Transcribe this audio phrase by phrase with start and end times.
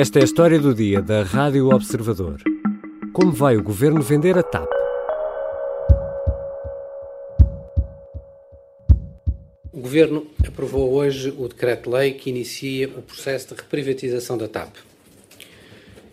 [0.00, 2.40] Esta é a história do dia da Rádio Observador.
[3.12, 4.66] Como vai o governo vender a TAP?
[9.70, 14.74] O governo aprovou hoje o decreto-lei que inicia o processo de reprivatização da TAP.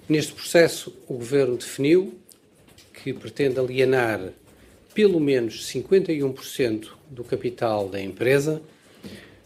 [0.10, 2.14] Neste processo, o governo definiu
[2.94, 4.20] que pretende alienar
[4.94, 8.62] pelo menos 51% do capital da empresa,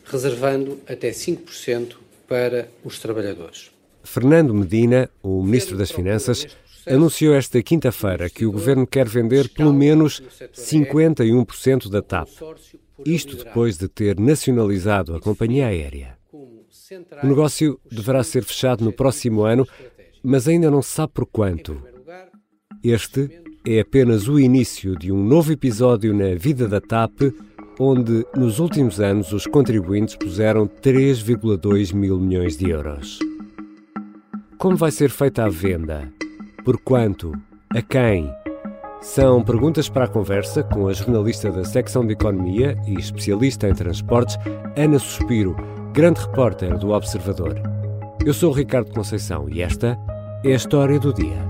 [0.03, 1.97] reservando até 5%
[2.27, 3.69] para os trabalhadores.
[4.03, 6.47] Fernando Medina, o Ministro das Finanças,
[6.87, 10.21] anunciou esta quinta-feira que o governo quer vender pelo menos
[10.53, 12.29] 51% da TAP.
[13.05, 16.17] Isto depois de ter nacionalizado a companhia aérea.
[17.23, 19.67] O negócio deverá ser fechado no próximo ano,
[20.23, 21.81] mas ainda não se sabe por quanto.
[22.83, 27.33] Este é apenas o início de um novo episódio na vida da TAP,
[27.79, 33.19] onde nos últimos anos os contribuintes puseram 3,2 mil milhões de euros.
[34.61, 36.07] Como vai ser feita a venda?
[36.63, 37.31] Por quanto?
[37.75, 38.31] A quem?
[39.01, 43.73] São perguntas para a conversa com a jornalista da secção de Economia e especialista em
[43.73, 44.37] transportes,
[44.77, 45.55] Ana Suspiro,
[45.93, 47.59] grande repórter do Observador.
[48.23, 49.97] Eu sou Ricardo Conceição e esta
[50.45, 51.43] é a história do dia.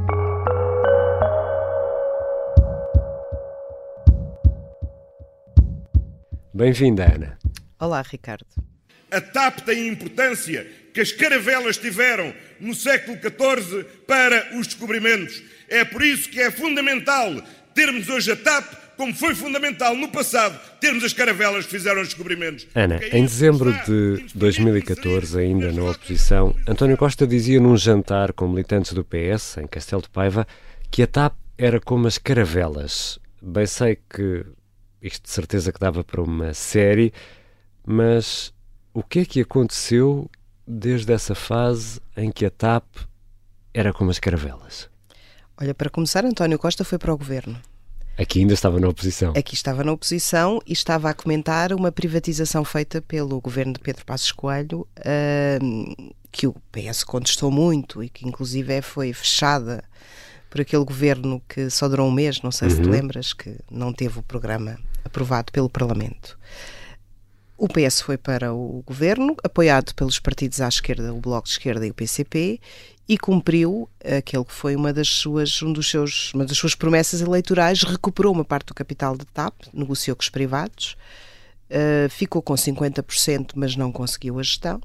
[6.54, 7.38] Bem-vinda, Ana.
[7.78, 8.71] Olá, Ricardo.
[9.12, 15.44] A TAP tem a importância que as caravelas tiveram no século XIV para os descobrimentos.
[15.68, 20.60] É por isso que é fundamental termos hoje a TAP, como foi fundamental no passado
[20.80, 22.68] termos as caravelas que fizeram os descobrimentos.
[22.74, 28.94] Ana, em dezembro de 2014, ainda na oposição, António Costa dizia num jantar com militantes
[28.94, 30.48] do PS, em Castelo de Paiva,
[30.90, 33.20] que a TAP era como as caravelas.
[33.42, 34.46] Bem sei que
[35.02, 37.12] isto de certeza que dava para uma série,
[37.86, 38.54] mas
[38.94, 40.30] o que é que aconteceu
[40.68, 42.86] desde essa fase em que a TAP
[43.74, 44.90] era como as caravelas?
[45.60, 47.60] Olha, para começar, António Costa foi para o governo.
[48.18, 49.34] Aqui ainda estava na oposição.
[49.36, 54.06] Aqui estava na oposição e estava a comentar uma privatização feita pelo governo de Pedro
[54.06, 59.84] Passos Coelho, uh, que o PS contestou muito e que inclusive foi fechada
[60.50, 62.76] por aquele governo que só durou um mês, não sei uhum.
[62.76, 62.92] se te uhum.
[62.92, 66.38] lembras, que não teve o programa aprovado pelo Parlamento.
[67.62, 71.86] O PS foi para o governo, apoiado pelos partidos à esquerda, o Bloco de Esquerda
[71.86, 72.60] e o PCP,
[73.08, 77.22] e cumpriu aquele que foi uma das suas, um dos seus, uma das suas promessas
[77.22, 80.98] eleitorais, recuperou uma parte do capital da TAP, negociou com os privados,
[81.70, 84.82] uh, ficou com 50%, mas não conseguiu a gestão.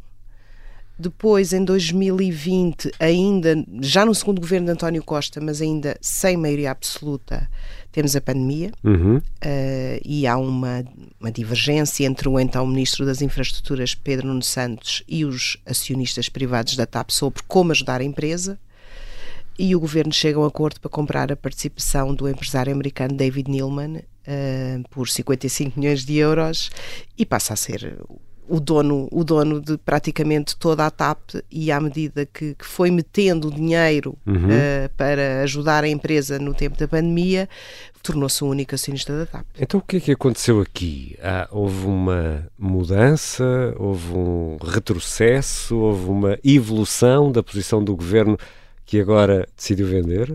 [0.99, 6.71] Depois, em 2020, ainda, já no segundo governo de António Costa, mas ainda sem maioria
[6.71, 7.49] absoluta,
[7.93, 9.17] temos a pandemia uhum.
[9.19, 10.85] uh, e há uma,
[11.21, 16.77] uma divergência entre o então Ministro das Infraestruturas, Pedro Nuno Santos, e os acionistas privados
[16.77, 18.59] da TAP sobre como ajudar a empresa.
[19.59, 23.51] E o governo chega a um acordo para comprar a participação do empresário americano David
[23.51, 26.71] Neilman uh, por 55 milhões de euros
[27.17, 27.99] e passa a ser
[28.49, 32.91] o dono, o dono de praticamente toda a TAP e à medida que, que foi
[32.91, 34.47] metendo dinheiro uhum.
[34.47, 37.49] uh, para ajudar a empresa no tempo da pandemia,
[38.03, 39.45] tornou-se o único acionista da TAP.
[39.59, 41.17] Então o que é que aconteceu aqui?
[41.23, 48.39] Ah, houve uma mudança, houve um retrocesso, houve uma evolução da posição do governo
[48.85, 50.33] que agora decidiu vender?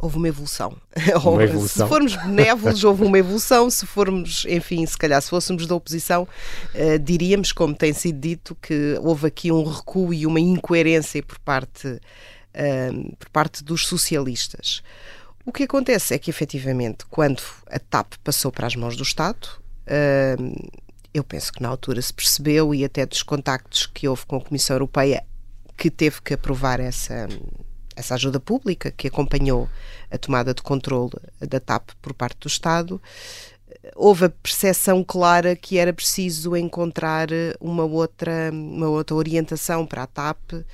[0.00, 0.76] Houve uma evolução.
[1.24, 1.86] Uma evolução.
[1.86, 3.70] se formos benévolos, houve uma evolução.
[3.70, 6.26] Se formos, enfim, se calhar se fôssemos da oposição,
[6.74, 11.38] uh, diríamos, como tem sido dito, que houve aqui um recuo e uma incoerência por
[11.38, 14.82] parte, uh, por parte dos socialistas.
[15.44, 19.48] O que acontece é que, efetivamente, quando a TAP passou para as mãos do Estado,
[19.86, 20.70] uh,
[21.12, 24.40] eu penso que na altura se percebeu, e até dos contactos que houve com a
[24.40, 25.24] Comissão Europeia,
[25.76, 27.26] que teve que aprovar essa
[27.96, 29.68] essa ajuda pública que acompanhou
[30.10, 33.00] a tomada de controle da TAP por parte do Estado,
[33.94, 37.28] houve a percepção clara que era preciso encontrar
[37.60, 40.64] uma outra, uma outra orientação para a TAP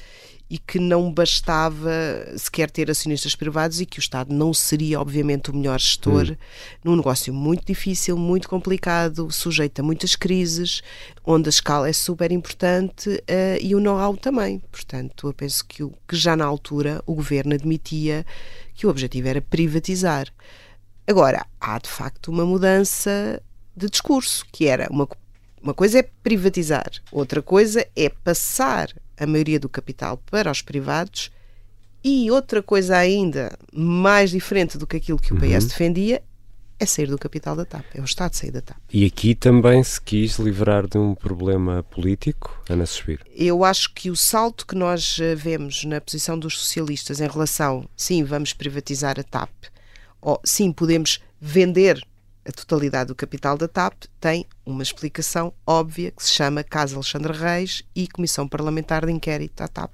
[0.48, 1.90] e que não bastava
[2.36, 6.36] sequer ter acionistas privados e que o Estado não seria, obviamente, o melhor gestor hum.
[6.84, 10.82] num negócio muito difícil, muito complicado, sujeito a muitas crises,
[11.24, 14.60] onde a escala é super importante uh, e o know-how também.
[14.70, 18.24] Portanto, eu penso que, que já na altura o governo admitia
[18.74, 20.28] que o objetivo era privatizar.
[21.08, 23.42] Agora, há de facto uma mudança
[23.76, 25.08] de discurso, que era uma,
[25.62, 31.30] uma coisa é privatizar, outra coisa é passar a maioria do capital para os privados
[32.04, 35.68] e outra coisa ainda mais diferente do que aquilo que o PS uhum.
[35.68, 36.22] defendia
[36.78, 38.76] é sair do capital da TAP, é o Estado sair da TAP.
[38.92, 43.24] E aqui também se quis livrar de um problema político, Ana Suspiro?
[43.34, 47.88] Eu acho que o salto que nós eh, vemos na posição dos socialistas em relação,
[47.96, 49.50] sim, vamos privatizar a TAP,
[50.20, 52.06] ou sim, podemos vender
[52.46, 57.32] a totalidade do capital da TAP, tem uma explicação óbvia que se chama Caso Alexandre
[57.32, 59.92] Reis e Comissão Parlamentar de Inquérito à TAP,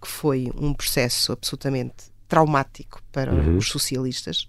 [0.00, 3.56] que foi um processo absolutamente traumático para uhum.
[3.56, 4.46] os socialistas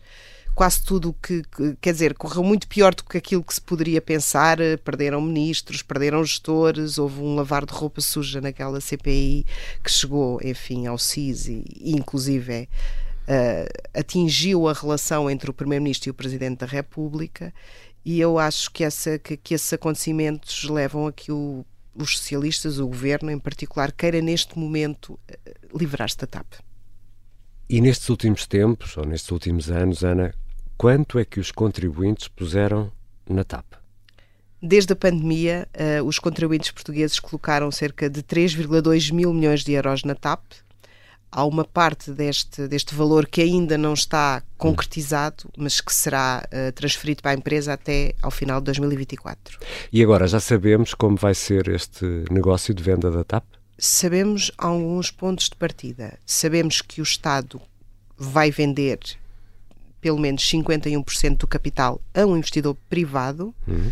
[0.53, 4.01] quase tudo que, que, quer dizer, correu muito pior do que aquilo que se poderia
[4.01, 4.57] pensar.
[4.83, 9.45] Perderam ministros, perderam gestores, houve um lavar de roupa suja naquela CPI
[9.83, 12.67] que chegou, enfim, ao CIS e, e inclusive,
[13.31, 17.53] uh, atingiu a relação entre o Primeiro-Ministro e o Presidente da República.
[18.03, 22.79] E eu acho que, essa, que, que esses acontecimentos levam a que o, os socialistas,
[22.79, 26.53] o governo em particular, queira neste momento uh, livrar-se da TAP.
[27.69, 30.33] E nestes últimos tempos, ou nestes últimos anos, Ana,
[30.77, 32.91] quanto é que os contribuintes puseram
[33.29, 33.65] na TAP?
[34.61, 40.03] Desde a pandemia, uh, os contribuintes portugueses colocaram cerca de 3,2 mil milhões de euros
[40.03, 40.43] na TAP.
[41.31, 46.71] Há uma parte deste, deste valor que ainda não está concretizado, mas que será uh,
[46.73, 49.57] transferido para a empresa até ao final de 2024.
[49.93, 53.45] E agora já sabemos como vai ser este negócio de venda da TAP?
[53.81, 56.19] sabemos alguns pontos de partida.
[56.23, 57.59] Sabemos que o Estado
[58.15, 58.99] vai vender
[59.99, 63.53] pelo menos 51% do capital a um investidor privado.
[63.67, 63.91] Uhum.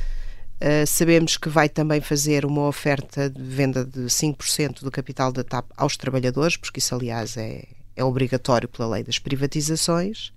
[0.62, 5.44] Uh, sabemos que vai também fazer uma oferta de venda de 5% do capital da
[5.44, 7.64] TAP aos trabalhadores, porque isso, aliás, é,
[7.96, 10.34] é obrigatório pela lei das privatizações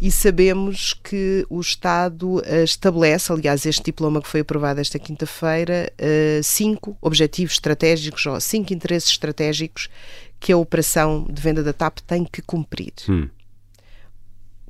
[0.00, 5.90] e sabemos que o Estado uh, estabelece, aliás, este diploma que foi aprovado esta quinta-feira,
[5.98, 9.88] uh, cinco objetivos estratégicos ou cinco interesses estratégicos
[10.38, 12.92] que a operação de venda da TAP tem que cumprir.
[13.08, 13.28] Hum.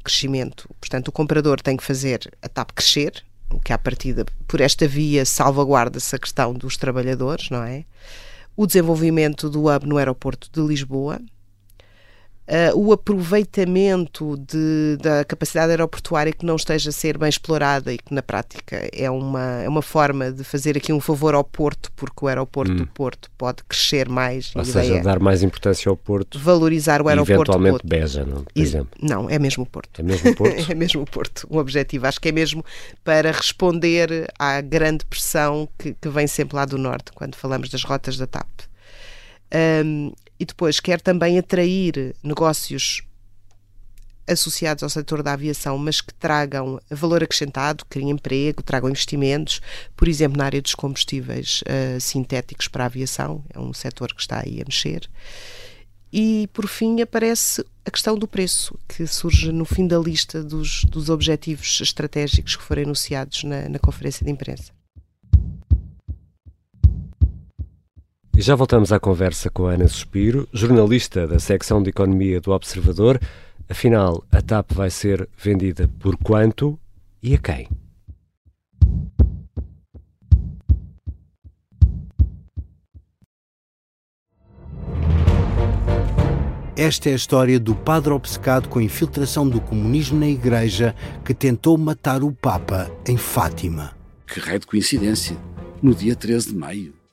[0.04, 3.24] Crescimento, portanto, o comprador tem que fazer a TAP crescer,
[3.64, 7.84] que à partida, por esta via, salvaguarda-se a questão dos trabalhadores, não é?
[8.56, 11.20] O desenvolvimento do hub no aeroporto de Lisboa,
[12.46, 17.98] Uh, o aproveitamento de, da capacidade aeroportuária que não esteja a ser bem explorada e
[17.98, 21.90] que na prática é uma, é uma forma de fazer aqui um favor ao Porto,
[21.96, 22.76] porque o aeroporto hum.
[22.76, 24.52] do Porto pode crescer mais.
[24.54, 26.38] Ou seja, é dar mais importância ao Porto.
[26.38, 27.32] Valorizar o aeroporto.
[27.32, 27.88] eventualmente Porto.
[27.88, 28.98] Beja, não, por exemplo.
[29.02, 29.98] Não, é mesmo o Porto.
[29.98, 30.70] É mesmo o Porto?
[30.70, 31.46] é mesmo o Porto.
[31.50, 32.64] O objetivo, acho que é mesmo
[33.02, 37.82] para responder à grande pressão que, que vem sempre lá do Norte, quando falamos das
[37.82, 38.46] rotas da TAP.
[39.84, 43.02] Um, e depois quer também atrair negócios
[44.28, 49.60] associados ao setor da aviação, mas que tragam valor acrescentado, criem emprego, tragam investimentos,
[49.96, 54.20] por exemplo, na área dos combustíveis uh, sintéticos para a aviação, é um setor que
[54.20, 55.08] está aí a mexer.
[56.12, 60.84] E, por fim, aparece a questão do preço, que surge no fim da lista dos,
[60.84, 64.75] dos objetivos estratégicos que foram anunciados na, na conferência de imprensa.
[68.36, 72.52] E já voltamos à conversa com a Ana Suspiro, jornalista da secção de Economia do
[72.52, 73.18] Observador.
[73.66, 76.78] Afinal, a TAP vai ser vendida por quanto
[77.22, 77.66] e a quem?
[86.76, 90.94] Esta é a história do padre obcecado com a infiltração do comunismo na Igreja
[91.24, 93.96] que tentou matar o Papa em Fátima.
[94.26, 95.38] Que raio de coincidência!
[95.82, 96.95] No dia 13 de maio.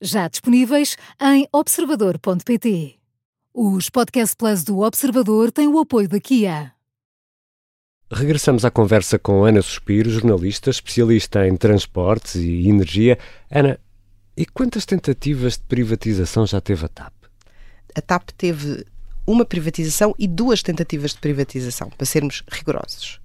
[0.00, 2.96] já disponíveis em observador.pt.
[3.52, 6.72] Os Podcast Plus do Observador têm o apoio da Kia.
[8.10, 13.18] Regressamos à conversa com Ana Suspiro, jornalista, especialista em transportes e energia.
[13.50, 13.78] Ana,
[14.36, 17.12] e quantas tentativas de privatização já teve a TAP?
[17.94, 18.84] A TAP teve
[19.26, 23.19] uma privatização e duas tentativas de privatização, para sermos rigorosos.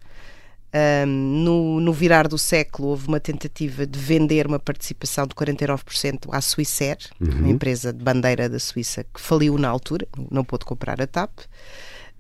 [0.76, 6.28] Um, no, no, virar do século houve uma tentativa de vender uma participação de 49%
[6.34, 7.30] à Swissair, uhum.
[7.30, 11.32] uma empresa de bandeira da Suíça que faliu na altura, não pôde comprar a TAP.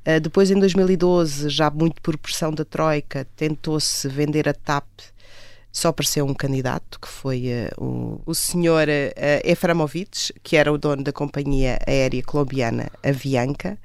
[0.07, 4.85] Uh, depois, em 2012, já muito por pressão da Troika, tentou-se vender a TAP
[5.75, 7.47] só apareceu um candidato, que foi
[7.77, 13.77] uh, o, o senhor uh, Eframovich, que era o dono da companhia aérea colombiana Avianca,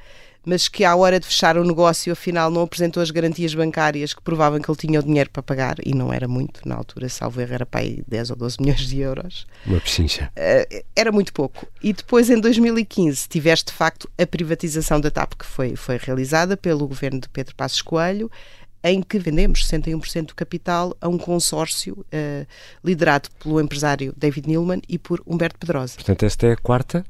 [0.44, 4.22] mas que à hora de fechar o negócio, afinal, não apresentou as garantias bancárias que
[4.22, 7.40] provavam que ele tinha o dinheiro para pagar, e não era muito, na altura, salvo
[7.40, 9.46] erro, era para aí 10 ou 12 milhões de euros.
[9.66, 10.30] Uma pechincha.
[10.36, 11.66] Uh, era muito pouco.
[11.82, 16.56] E depois, em 2015, tiveste de facto a privatização da TAP, que foi, foi realizada
[16.56, 18.30] pelo governo de Pedro Passos Coelho,
[18.82, 22.46] em que vendemos 61% do capital a um consórcio uh,
[22.82, 25.94] liderado pelo empresário David Neilman e por Humberto Pedrosa.
[25.96, 27.04] Portanto, esta é a quarta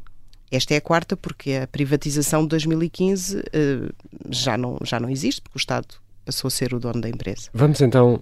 [0.51, 3.89] esta é a quarta, porque a privatização de 2015 uh, eh,
[4.29, 5.87] já, não, já não existe, porque o Estado
[6.25, 7.49] passou a ser o dono da empresa.
[7.55, 8.21] Vamos então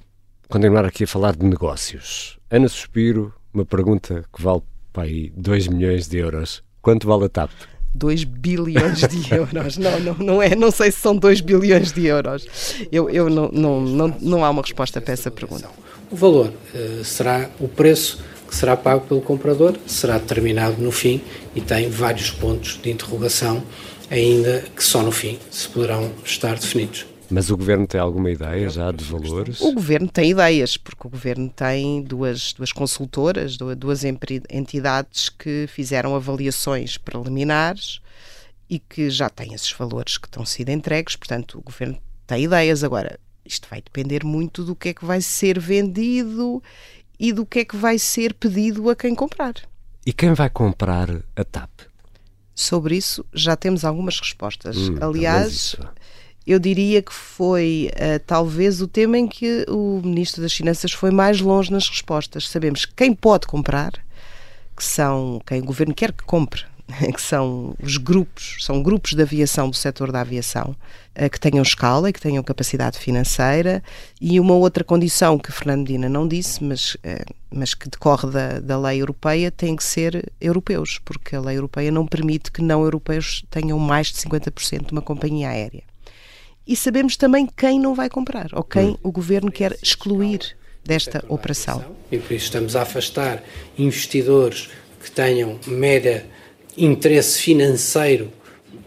[0.48, 2.38] continuar aqui a falar de negócios.
[2.50, 6.62] Ana Suspiro, uma pergunta que vale para aí 2 milhões de euros.
[6.82, 7.50] Quanto vale a TAP?
[7.94, 9.78] 2 bilhões de euros.
[9.78, 12.46] Não, não, não é, não sei se são 2 bilhões de euros.
[12.92, 15.68] Eu, eu não, não, não, não há uma resposta para essa pergunta.
[16.10, 21.20] O valor uh, será o preço que será pago pelo comprador, será determinado no fim
[21.54, 23.62] e tem vários pontos de interrogação,
[24.10, 27.06] ainda que só no fim se poderão estar definidos.
[27.30, 29.60] Mas o Governo tem alguma ideia já de valores?
[29.60, 36.16] O Governo tem ideias, porque o Governo tem duas, duas consultoras, duas entidades que fizeram
[36.16, 38.00] avaliações preliminares
[38.70, 42.82] e que já têm esses valores que estão sido entregues, portanto o Governo tem ideias.
[42.82, 46.62] Agora, isto vai depender muito do que é que vai ser vendido
[47.18, 49.54] e do que é que vai ser pedido a quem comprar.
[50.06, 51.70] E quem vai comprar a TAP?
[52.54, 54.76] Sobre isso já temos algumas respostas.
[54.76, 55.76] Hum, Aliás,
[56.46, 61.10] eu diria que foi uh, talvez o tema em que o Ministro das Finanças foi
[61.10, 62.48] mais longe nas respostas.
[62.48, 63.92] Sabemos quem pode comprar,
[64.76, 66.64] que são quem o Governo quer que compre,
[67.14, 70.74] que são os grupos, são grupos de aviação do setor da aviação,
[71.14, 73.82] eh, que tenham escala e que tenham capacidade financeira.
[74.20, 78.60] E uma outra condição que Fernando Medina não disse, mas, eh, mas que decorre da,
[78.60, 82.82] da lei europeia, tem que ser europeus, porque a lei europeia não permite que não
[82.82, 85.82] europeus tenham mais de 50% de uma companhia aérea.
[86.66, 88.98] E sabemos também quem não vai comprar, ou quem hum.
[89.02, 91.84] o governo quer excluir desta operação.
[92.10, 93.42] E por isso estamos a afastar
[93.76, 94.70] investidores
[95.02, 96.24] que tenham média
[96.84, 98.30] interesse financeiro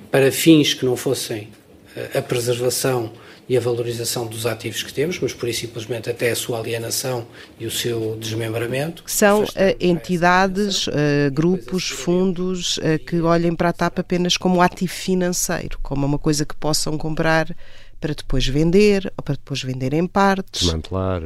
[0.09, 1.49] para fins que não fossem
[1.95, 3.11] eh, a preservação
[3.51, 7.27] e a valorização dos ativos que temos, mas por isso simplesmente até a sua alienação
[7.59, 9.03] e o seu desmembramento.
[9.05, 10.91] São uh, entidades, uh,
[11.33, 16.45] grupos, fundos uh, que olhem para a TAP apenas como ativo financeiro, como uma coisa
[16.45, 17.53] que possam comprar
[17.99, 20.61] para depois vender ou para depois vender em partes.
[20.61, 21.21] Desmantelar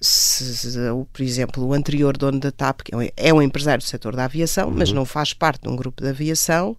[0.00, 0.78] se, se,
[1.12, 4.24] por exemplo, o anterior dono da TAP, que é um é empresário do setor da
[4.24, 4.74] aviação, uhum.
[4.76, 6.76] mas não faz parte de um grupo de aviação,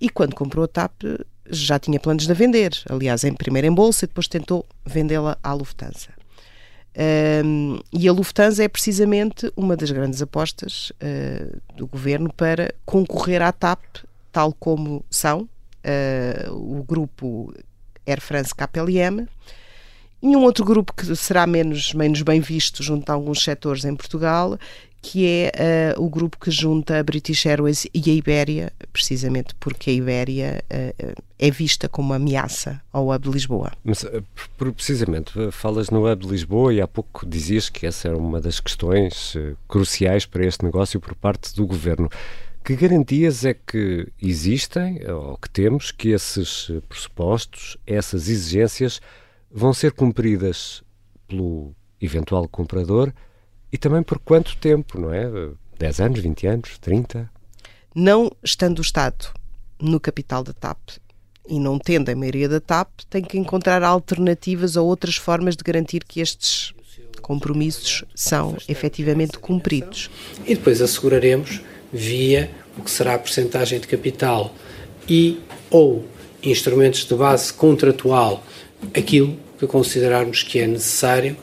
[0.00, 1.02] e quando comprou a TAP
[1.50, 2.72] já tinha planos de vender.
[2.88, 6.10] Aliás, em, primeiro em bolsa e depois tentou vendê-la à Lufthansa.
[7.44, 13.40] Um, e a Lufthansa é precisamente uma das grandes apostas uh, do governo para concorrer
[13.40, 13.80] à TAP,
[14.32, 17.54] tal como são uh, o grupo
[18.06, 19.28] Air France KLM
[20.22, 23.94] e um outro grupo que será menos, menos bem visto junto a alguns setores em
[23.94, 24.58] Portugal,
[25.00, 29.90] que é uh, o grupo que junta a British Airways e a Ibéria, precisamente porque
[29.90, 33.72] a Ibéria uh, é vista como uma ameaça ao hub Lisboa.
[33.84, 34.04] Mas,
[34.56, 39.34] precisamente, falas no hub Lisboa e há pouco dizias que essa era uma das questões
[39.68, 42.10] cruciais para este negócio por parte do governo.
[42.64, 49.00] Que garantias é que existem, ou que temos, que esses pressupostos, essas exigências
[49.50, 50.82] vão ser cumpridas
[51.26, 53.12] pelo eventual comprador
[53.72, 55.28] e também por quanto tempo, não é?
[55.78, 57.30] 10 anos, 20 anos, 30?
[57.94, 59.32] Não estando o Estado
[59.80, 60.78] no capital da TAP
[61.48, 65.64] e não tendo a maioria da TAP, tem que encontrar alternativas ou outras formas de
[65.64, 66.74] garantir que estes
[67.22, 70.10] compromissos são efetivamente cumpridos.
[70.44, 71.60] E depois asseguraremos,
[71.92, 74.54] via o que será a percentagem de capital
[75.08, 75.40] e
[75.70, 76.06] ou
[76.42, 78.42] instrumentos de base contratual
[78.94, 81.36] aquilo que considerarmos que é necessário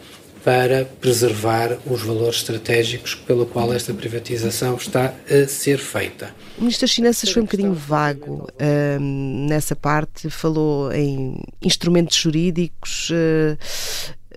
[0.45, 6.35] para preservar os valores estratégicos pelo qual esta privatização está a ser feita.
[6.55, 13.09] O Ministro das Finanças foi um bocadinho vago uh, nessa parte, falou em instrumentos jurídicos,
[13.09, 13.57] uh,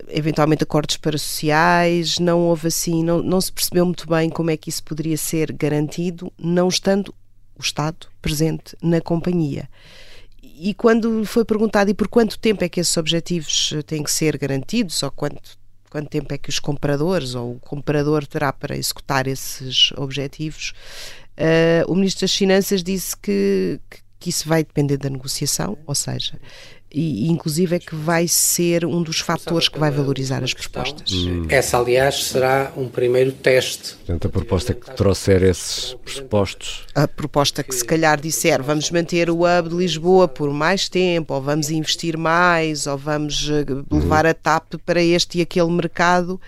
[0.07, 4.57] eventualmente acordos para sociais, não houve assim, não, não se percebeu muito bem como é
[4.57, 7.13] que isso poderia ser garantido, não estando
[7.55, 9.69] o Estado presente na companhia
[10.59, 14.11] e quando foi perguntado e por quanto tempo é que esses objetivos eh, têm que
[14.11, 15.57] ser garantidos, ou quanto,
[15.89, 20.73] quanto tempo é que os compradores ou o comprador terá para executar esses objetivos,
[21.37, 25.95] uh, o Ministro das Finanças disse que, que, que, isso vai depender da negociação, ou
[25.95, 26.37] seja,
[26.91, 31.11] e, inclusive, é que vai ser um dos fatores que vai valorizar as propostas.
[31.11, 31.45] Hum.
[31.47, 33.95] Essa, aliás, será um primeiro teste.
[33.95, 36.85] Portanto, a proposta que trouxer esses pressupostos.
[36.95, 41.33] A proposta que, se calhar, disser vamos manter o hub de Lisboa por mais tempo,
[41.33, 46.41] ou vamos investir mais, ou vamos eh, levar a TAP para este e aquele mercado,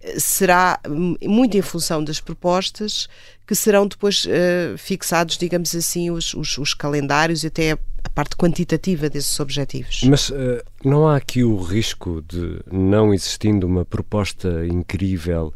[0.00, 0.80] eh, será
[1.20, 3.08] muito em função das propostas
[3.46, 8.36] que serão depois uh, fixados, digamos assim, os, os, os calendários e até a parte
[8.36, 10.02] quantitativa desses objetivos.
[10.04, 15.52] Mas uh, não há aqui o risco de, não existindo uma proposta incrível,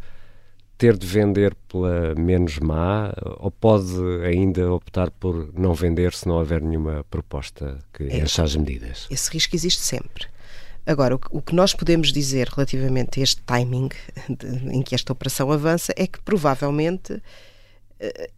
[0.78, 3.12] ter de vender pela menos má?
[3.38, 3.92] Ou pode
[4.24, 9.06] ainda optar por não vender se não houver nenhuma proposta que é, encha as medidas?
[9.10, 10.26] Esse risco existe sempre.
[10.84, 13.88] Agora, o que nós podemos dizer relativamente a este timing
[14.70, 17.20] em que esta operação avança é que provavelmente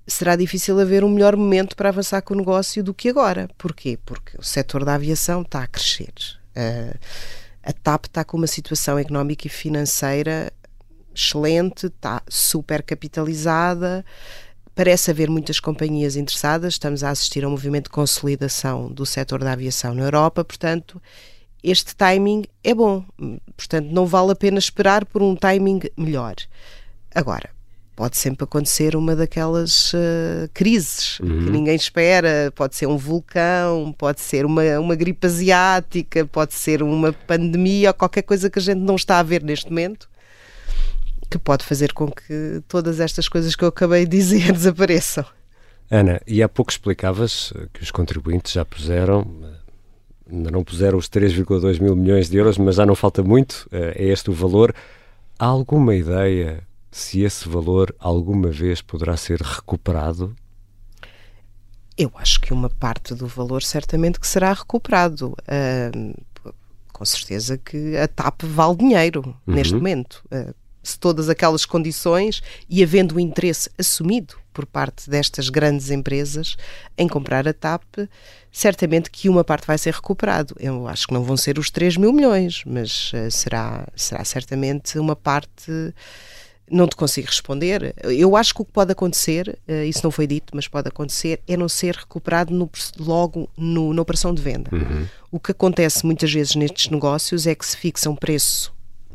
[0.06, 3.48] será difícil haver um melhor momento para avançar com o negócio do que agora.
[3.58, 3.98] Porquê?
[4.04, 6.12] Porque o setor da aviação está a crescer.
[6.56, 6.98] Uh,
[7.62, 10.52] a TAP está com uma situação económica e financeira
[11.14, 14.04] excelente, está super capitalizada.
[14.74, 16.74] Parece haver muitas companhias interessadas.
[16.74, 21.02] Estamos a assistir a um movimento de consolidação do setor da aviação na Europa, portanto,
[21.62, 23.04] este timing é bom.
[23.56, 26.36] Portanto, não vale a pena esperar por um timing melhor.
[27.12, 27.50] Agora,
[27.98, 31.44] pode sempre acontecer uma daquelas uh, crises uhum.
[31.44, 32.52] que ninguém espera.
[32.54, 37.94] Pode ser um vulcão, pode ser uma, uma gripe asiática, pode ser uma pandemia ou
[37.94, 40.08] qualquer coisa que a gente não está a ver neste momento
[41.28, 45.26] que pode fazer com que todas estas coisas que eu acabei de dizer desapareçam.
[45.90, 49.26] Ana, e há pouco explicavas que os contribuintes já puseram,
[50.30, 53.94] ainda não puseram os 3,2 mil milhões de euros, mas já não falta muito, eh,
[53.96, 54.72] é este o valor.
[55.36, 60.34] Há alguma ideia se esse valor alguma vez poderá ser recuperado?
[61.96, 65.34] Eu acho que uma parte do valor certamente que será recuperado.
[65.42, 66.14] Uh,
[66.98, 69.54] com certeza que a TAP vale dinheiro uhum.
[69.54, 70.20] neste momento.
[70.32, 70.52] Uh,
[70.82, 76.56] se todas aquelas condições e havendo um interesse assumido por parte destas grandes empresas
[76.96, 77.84] em comprar a TAP,
[78.50, 80.56] certamente que uma parte vai ser recuperado.
[80.58, 84.98] Eu acho que não vão ser os 3 mil milhões, mas uh, será, será certamente
[84.98, 85.70] uma parte
[86.70, 87.94] não te consigo responder.
[88.04, 91.40] Eu acho que o que pode acontecer, uh, isso não foi dito, mas pode acontecer,
[91.46, 94.70] é não ser recuperado no, logo no, na operação de venda.
[94.72, 95.06] Uhum.
[95.30, 98.72] O que acontece muitas vezes nestes negócios é que se fixa um preço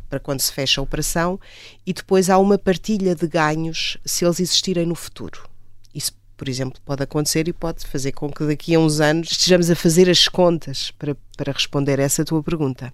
[0.09, 1.39] para quando se fecha a operação
[1.85, 5.49] e depois há uma partilha de ganhos se eles existirem no futuro.
[5.93, 9.71] Isso, por exemplo, pode acontecer e pode fazer com que daqui a uns anos estejamos
[9.71, 12.93] a fazer as contas para, para responder a essa tua pergunta.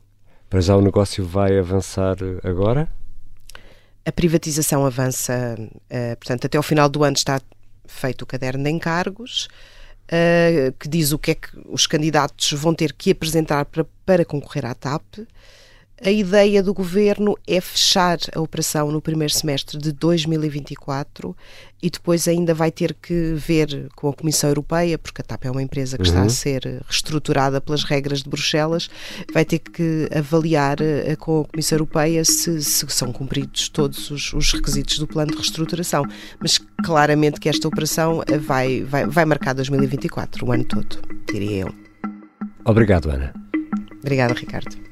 [0.49, 2.89] Para já o negócio vai avançar agora?
[4.05, 7.41] A privatização avança, uh, portanto, até ao final do ano está
[7.85, 9.47] feito o caderno de encargos,
[10.05, 14.25] uh, que diz o que é que os candidatos vão ter que apresentar para, para
[14.25, 15.27] concorrer à TAP.
[16.03, 21.35] A ideia do governo é fechar a operação no primeiro semestre de 2024
[21.83, 25.51] e depois ainda vai ter que ver com a Comissão Europeia, porque a TAP é
[25.51, 26.07] uma empresa que uhum.
[26.07, 26.29] está a uhum.
[26.29, 28.89] ser reestruturada pelas regras de Bruxelas,
[29.33, 34.33] vai ter que avaliar uh, com a Comissão Europeia se, se são cumpridos todos os,
[34.33, 36.05] os, requisitos do plano de reestruturação.
[36.39, 41.65] Mas claramente que esta operação eh, vai, vai, vai marcar 2024, o ano todo, diria
[41.65, 41.73] eu.
[42.65, 43.33] Obrigado, Ana.
[44.01, 44.88] Obrigada, Ricardo.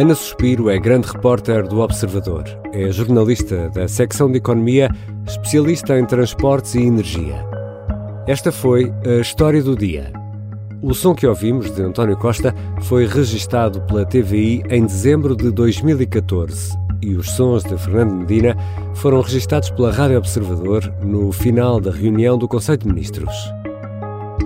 [0.00, 2.44] Ana Suspiro é grande repórter do Observador.
[2.72, 4.88] É jornalista da secção de Economia,
[5.26, 7.44] especialista em transportes e energia.
[8.26, 10.10] Esta foi a história do dia.
[10.80, 16.74] O som que ouvimos de António Costa foi registado pela TVI em dezembro de 2014
[17.02, 18.56] e os sons de Fernando Medina
[18.94, 23.36] foram registados pela Rádio Observador no final da reunião do Conselho de Ministros.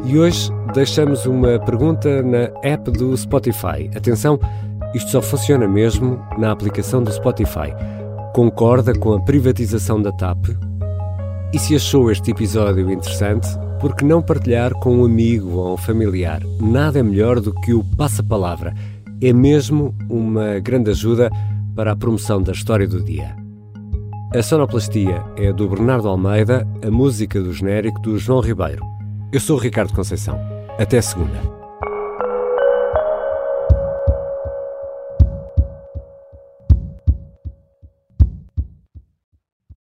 [0.04, 3.88] E hoje deixamos uma pergunta na app do Spotify.
[3.94, 4.40] Atenção,
[4.94, 7.74] isto só funciona mesmo na aplicação do Spotify.
[8.32, 10.46] Concorda com a privatização da TAP?
[11.52, 13.48] E se achou este episódio interessante,
[13.80, 16.42] por que não partilhar com um amigo ou um familiar?
[16.60, 18.74] Nada é melhor do que o passa-palavra.
[19.20, 21.30] É mesmo uma grande ajuda
[21.74, 23.36] para a promoção da história do dia.
[24.34, 28.84] A sonoplastia é do Bernardo Almeida, a música do genérico do João Ribeiro.
[29.32, 30.38] Eu sou o Ricardo Conceição.
[30.78, 31.63] Até segunda.